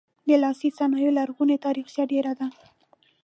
[0.27, 2.47] د لاسي صنایعو لرغونې تاریخچه ډیره ده.